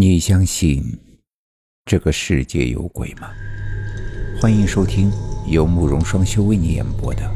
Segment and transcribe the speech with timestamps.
[0.00, 0.80] 你相信
[1.84, 3.30] 这个世界有鬼吗？
[4.40, 5.10] 欢迎收听
[5.50, 7.28] 由慕容双修为你演播的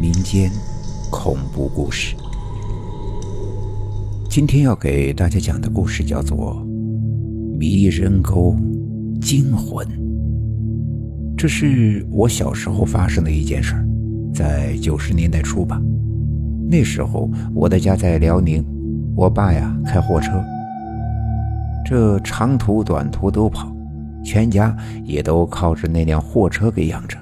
[0.00, 0.48] 民间
[1.10, 2.14] 恐怖故事。
[4.30, 6.54] 今天要给大家讲的故事叫做
[7.58, 8.56] 《迷人沟
[9.20, 9.84] 惊魂》。
[11.36, 13.84] 这是我小时候发生的一件事儿，
[14.32, 15.82] 在九十年代初吧。
[16.70, 18.64] 那时候我的家在辽宁，
[19.16, 20.30] 我爸呀开货车。
[21.88, 23.72] 这长途短途都跑，
[24.24, 27.16] 全家也都靠着那辆货车给养着。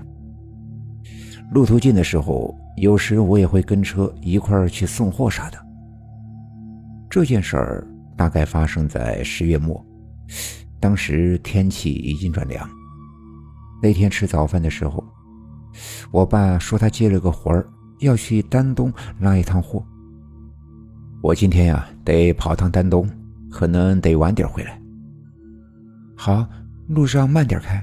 [1.52, 5.58] 路途近的时候，有时我也会跟车一块儿去送货啥的。
[7.10, 7.86] 这件事儿
[8.16, 9.84] 大概发生在十月末，
[10.80, 12.66] 当时天气已经转凉。
[13.82, 15.04] 那天吃早饭的时候，
[16.10, 17.68] 我爸说他接了个活儿，
[18.00, 19.84] 要去丹东拉一趟货。
[21.22, 23.06] 我今天呀得跑趟丹东。
[23.54, 24.76] 可能得晚点回来。
[26.16, 26.44] 好，
[26.88, 27.80] 路上慢点开。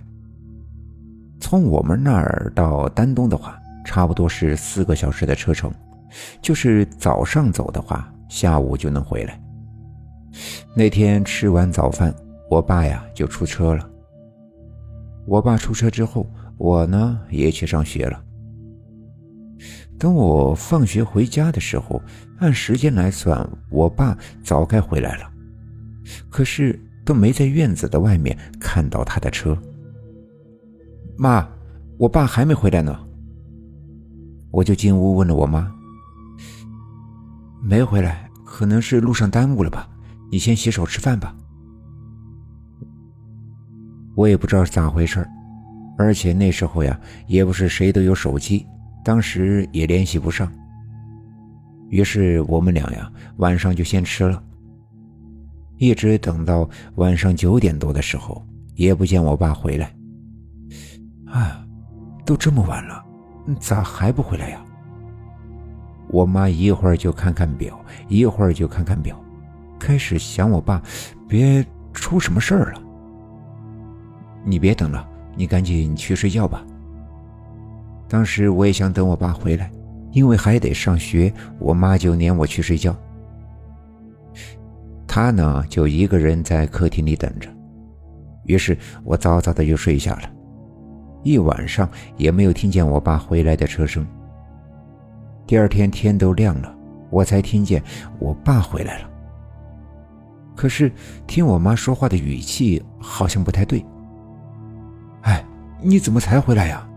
[1.39, 5.73] 从我们那儿到丹东的话，差不多是四个小时的车程。
[6.41, 9.41] 就是早上走的话，下午就能回来。
[10.75, 12.13] 那天吃完早饭，
[12.49, 13.89] 我爸呀就出车了。
[15.25, 18.21] 我爸出车之后，我呢也去上学了。
[19.97, 22.01] 等我放学回家的时候，
[22.39, 25.31] 按时间来算，我爸早该回来了。
[26.29, 29.57] 可是都没在院子的外面看到他的车。
[31.17, 31.47] 妈，
[31.97, 32.99] 我爸还没回来呢。
[34.51, 35.71] 我就进屋问了我妈，
[37.63, 39.87] 没回来，可能是路上耽误了吧？
[40.31, 41.35] 你先洗手吃饭吧。
[44.15, 45.25] 我也不知道是咋回事
[45.97, 48.65] 而且那时候呀，也不是谁都有手机，
[49.05, 50.51] 当时也联系不上。
[51.89, 54.43] 于是我们俩呀，晚上就先吃了。
[55.81, 59.91] 一直等到晚上九点多的时候，也不见我爸回来。
[61.25, 61.65] 啊，
[62.23, 63.03] 都这么晚了，
[63.59, 64.63] 咋还不回来呀？
[66.09, 69.19] 我妈一会儿就看看表，一会儿就看看表，
[69.79, 70.79] 开始想我爸
[71.27, 72.81] 别出什么事儿了。
[74.45, 76.63] 你别等了，你赶紧去睡觉吧。
[78.07, 79.71] 当时我也想等我爸回来，
[80.11, 82.95] 因为还得上学，我妈就撵我去睡觉。
[85.13, 87.49] 他呢，就一个人在客厅里等着。
[88.45, 90.21] 于是我早早的就睡下了，
[91.21, 94.07] 一晚上也没有听见我爸回来的车声。
[95.45, 96.73] 第二天天都亮了，
[97.09, 97.83] 我才听见
[98.19, 99.09] 我爸回来了。
[100.55, 100.89] 可是
[101.27, 103.85] 听我妈说话的语气好像不太对。
[105.23, 105.43] 哎，
[105.81, 106.87] 你怎么才回来呀？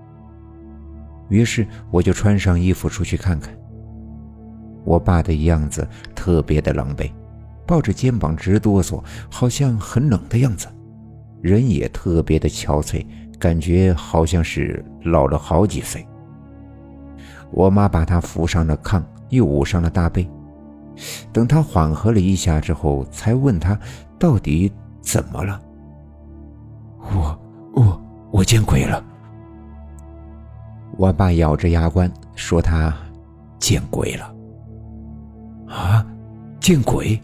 [1.30, 3.52] 于是我就穿上衣服出去看看。
[4.84, 7.10] 我爸的样子特别的狼狈。
[7.66, 10.66] 抱着肩膀直哆嗦，好像很冷的样子，
[11.40, 13.06] 人也特别的憔悴，
[13.38, 16.06] 感觉好像是老了好几岁。
[17.50, 20.28] 我妈把他扶上了炕，又捂上了大被。
[21.32, 23.78] 等他缓和了一下之后，才问他
[24.18, 25.60] 到底怎么了。
[27.00, 27.38] 我
[27.74, 29.04] 我我见鬼了！
[30.96, 32.94] 我爸咬着牙关说他
[33.58, 34.34] 见鬼了。
[35.66, 36.06] 啊，
[36.60, 37.20] 见鬼！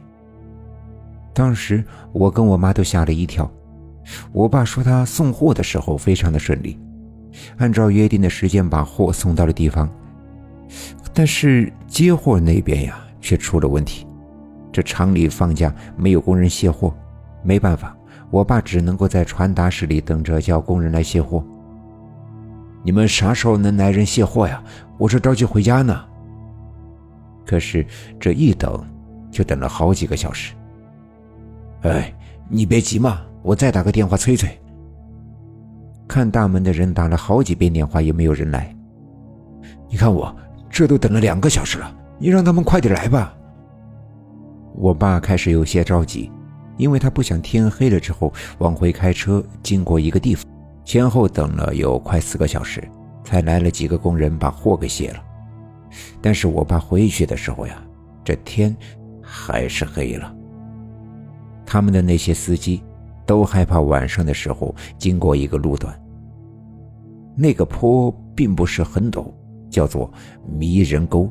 [1.33, 3.51] 当时我跟我妈都吓了一跳，
[4.33, 6.79] 我爸说他送货的时候非常的顺利，
[7.59, 9.89] 按照约定的时间把货送到了地方，
[11.15, 14.07] 但是接货那边呀却出了问题，
[14.73, 16.95] 这厂里放假没有工人卸货，
[17.43, 17.97] 没办法，
[18.31, 21.45] 我爸只能够在传达室里等着叫工人来卸货。
[22.83, 24.63] 你们啥时候能来人卸货呀？
[24.99, 26.05] 我这着急回家呢。
[27.47, 27.85] 可是
[28.19, 28.87] 这一等
[29.31, 30.55] 就等了好几个小时。
[31.83, 32.13] 哎，
[32.49, 34.51] 你别急嘛，我再打个电话催催。
[36.07, 38.75] 看大门的人打了好几遍电话也没有人来，
[39.89, 40.35] 你看我
[40.69, 43.35] 这都等了两个小时了，你让他们快点来吧。
[44.75, 46.31] 我爸开始有些着急，
[46.77, 50.45] 因为他不想天黑了之后往回开车经过一个地方，
[50.85, 52.83] 前后等了有快四个小时，
[53.25, 55.23] 才来了几个工人把货给卸了。
[56.21, 57.83] 但是我爸回去的时候呀，
[58.25, 58.77] 这天
[59.23, 60.35] 还是黑了。
[61.73, 62.83] 他们的那些司机
[63.25, 65.97] 都害怕晚上的时候经过一个路段。
[67.37, 69.33] 那个坡并不是很陡，
[69.71, 70.13] 叫做
[70.59, 71.31] 迷人沟。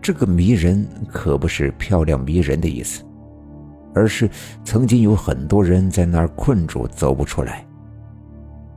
[0.00, 3.04] 这个迷人可不是漂亮迷人的意思，
[3.94, 4.30] 而是
[4.64, 7.66] 曾经有很多人在那儿困住，走不出来。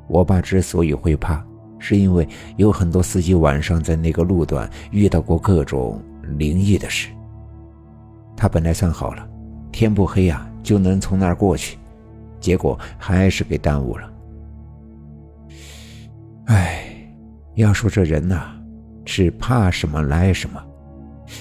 [0.10, 1.42] 我爸之所以会怕，
[1.80, 2.28] 是因为
[2.58, 7.08] 有很多司机晚上在那个路段遇到过各种灵异的事。
[8.36, 9.26] 他本来算好了。
[9.72, 11.78] 天不黑呀，就能从那儿过去，
[12.40, 14.12] 结果还是给耽误了。
[16.46, 16.84] 哎，
[17.56, 18.52] 要说这人呐，
[19.06, 20.62] 是怕什么来什么。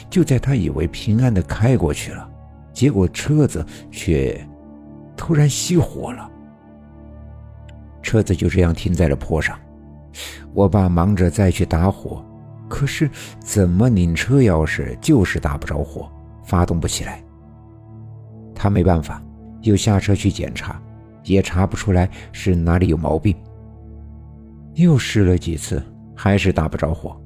[0.09, 2.31] 就在他以为平安的开过去了，
[2.73, 4.41] 结果车子却
[5.17, 6.31] 突然熄火了。
[8.03, 9.59] 车子就这样停在了坡上。
[10.55, 12.25] 我爸忙着再去打火，
[12.69, 13.11] 可是
[13.41, 16.11] 怎么拧车钥匙就是打不着火，
[16.45, 17.23] 发动不起来。
[18.63, 19.23] 他没办法，
[19.63, 20.79] 又下车去检查，
[21.25, 23.35] 也查不出来是哪里有毛病。
[24.75, 25.83] 又试了几次，
[26.15, 27.19] 还是打不着火，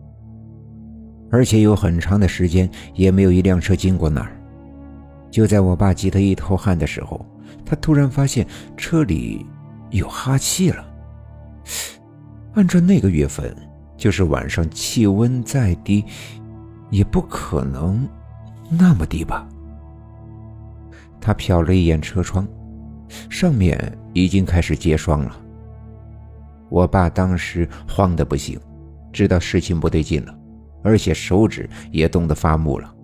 [1.33, 4.31] 而且有很长的时间也没有一辆车经过那儿。
[5.29, 7.27] 就在我爸急得一头汗的时候，
[7.67, 8.47] 他突然发现
[8.77, 9.45] 车里
[9.91, 10.87] 有哈气了。
[12.53, 13.53] 按照那个月份，
[13.97, 16.05] 就是晚上气温再低，
[16.91, 18.09] 也不可能
[18.71, 19.49] 那么低吧。
[21.25, 22.47] 他瞟了一眼车窗，
[23.31, 25.35] 上面已经开始结霜了。
[26.69, 28.61] 我爸当时慌得不行，
[29.11, 30.39] 知道事情不对劲了，
[30.83, 32.95] 而且手指也冻得发木了。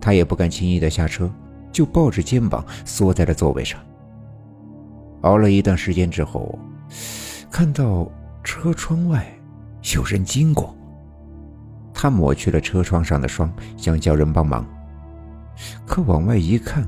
[0.00, 1.30] 他也不敢轻易的下车，
[1.70, 3.78] 就抱着肩膀缩在了座位上。
[5.20, 6.58] 熬了一段时间之后，
[7.50, 8.10] 看到。
[8.44, 9.24] 车窗外
[9.94, 10.76] 有人经过，
[11.94, 14.66] 他抹去了车窗上的霜，想叫人帮忙。
[15.86, 16.84] 可往外一看，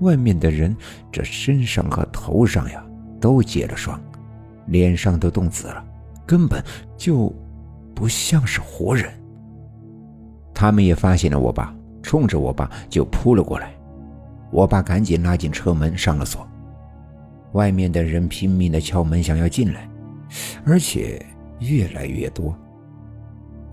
[0.00, 0.76] 外面的人
[1.10, 2.84] 这身上和头上呀
[3.20, 4.00] 都结了霜，
[4.66, 5.84] 脸上都冻紫了，
[6.26, 6.62] 根本
[6.96, 7.32] 就
[7.94, 9.10] 不像是活人。
[10.54, 13.72] 他们也发现了我爸，冲着我爸就扑了过来。
[14.50, 16.46] 我爸赶紧拉紧车门上了锁，
[17.52, 19.88] 外面的人拼命的敲门，想要进来。
[20.64, 21.24] 而且
[21.60, 22.56] 越来越多，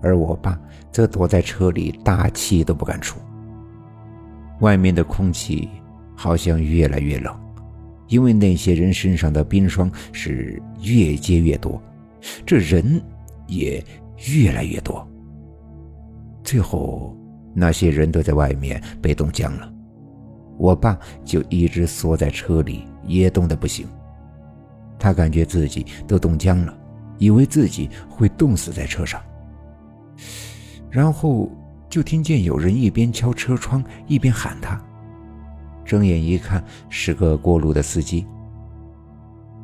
[0.02, 0.58] 而我爸
[0.90, 3.18] 则躲在车里，大气都不敢出。
[4.60, 5.68] 外面的空气
[6.20, 7.32] 好像越来越冷，
[8.08, 11.80] 因为那些人身上的冰霜是越结越多，
[12.44, 13.00] 这人
[13.46, 13.82] 也
[14.34, 15.08] 越来越多。
[16.42, 17.16] 最后，
[17.54, 19.72] 那些人都在外面被冻僵了，
[20.58, 23.86] 我爸就一直缩在车里，也冻得不行。
[24.98, 26.76] 他感觉自己都冻僵了，
[27.18, 29.22] 以为自己会冻死在车上。
[30.90, 31.48] 然后
[31.88, 34.84] 就听见有人一边敲车窗一边喊他。
[35.88, 38.26] 睁眼一看，是个过路的司机。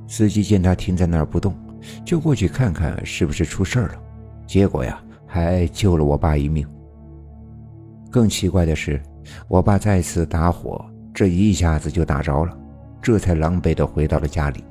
[0.08, 1.54] 司机见他停在那儿不动，
[2.02, 3.94] 就过去看看是不是出事了。
[4.46, 6.66] 结果呀，还救了我爸一命。
[8.10, 9.02] 更奇怪的是，
[9.48, 10.82] 我爸再次打火，
[11.12, 12.56] 这一下子就打着了，
[13.02, 14.64] 这才狼狈地回到了家里。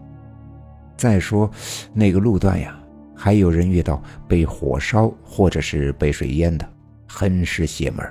[0.98, 1.48] 再说，
[1.94, 2.76] 那个路段呀，
[3.16, 6.68] 还有人遇到被火烧或者是被水淹的，
[7.08, 8.04] 很是邪门。